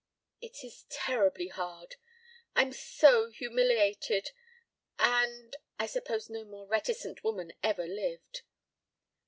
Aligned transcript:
"It 0.41 0.63
is 0.63 0.85
terribly 0.89 1.49
hard. 1.49 1.97
I'm 2.55 2.73
so 2.73 3.29
humiliated 3.29 4.31
and 4.97 5.29
and 5.43 5.55
I 5.77 5.85
suppose 5.85 6.27
no 6.27 6.43
more 6.43 6.65
reticent 6.65 7.23
woman 7.23 7.53
ever 7.61 7.85
lived." 7.85 8.41